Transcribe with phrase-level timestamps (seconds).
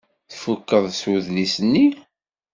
[0.31, 1.87] Tfukkeḍ s udlis-nni?